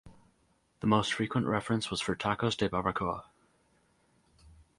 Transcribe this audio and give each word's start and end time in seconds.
The 0.79 0.87
most 0.87 1.13
frequent 1.13 1.45
reference 1.45 1.91
was 1.91 2.01
for 2.01 2.15
"tacos 2.15 2.57
de 2.57 2.67
barbacoa". 2.67 3.25